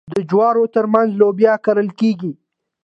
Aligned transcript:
د 0.13 0.15
جوارو 0.29 0.63
ترمنځ 0.75 1.09
لوبیا 1.19 1.53
کرل 1.65 1.89
کیږي. 1.99 2.31